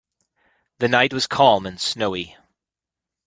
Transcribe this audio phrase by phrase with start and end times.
[0.79, 2.35] The night was calm and snowy.